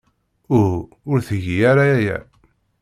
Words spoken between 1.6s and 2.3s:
ara aya.